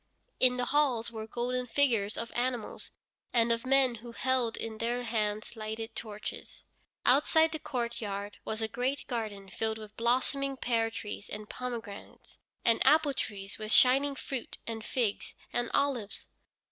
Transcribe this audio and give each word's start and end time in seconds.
In 0.39 0.57
the 0.57 0.65
halls 0.65 1.11
were 1.11 1.27
golden 1.27 1.67
figures 1.67 2.17
of 2.17 2.31
animals, 2.33 2.89
and 3.31 3.51
of 3.51 3.67
men 3.67 3.93
who 4.01 4.13
held 4.13 4.57
in 4.57 4.79
their 4.79 5.03
hands 5.03 5.55
lighted 5.55 5.95
torches. 5.95 6.63
Outside 7.05 7.51
the 7.51 7.59
courtyard 7.59 8.39
was 8.43 8.63
a 8.63 8.67
great 8.67 9.05
garden 9.05 9.47
filled 9.51 9.77
with 9.77 9.95
blossoming 9.97 10.57
pear 10.57 10.89
trees 10.89 11.29
and 11.29 11.47
pomegranates, 11.47 12.39
and 12.65 12.83
apple 12.83 13.13
trees 13.13 13.59
with 13.59 13.71
shining 13.71 14.15
fruit, 14.15 14.57
and 14.65 14.83
figs, 14.83 15.35
and 15.53 15.69
olives. 15.71 16.25